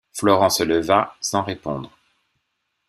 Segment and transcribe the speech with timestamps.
[0.13, 1.91] Florent se leva, sans répondre.